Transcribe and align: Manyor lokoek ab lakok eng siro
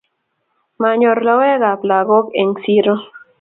Manyor 0.81 1.17
lokoek 1.27 1.63
ab 1.71 1.81
lakok 1.89 2.25
eng 2.41 2.53
siro 2.63 2.95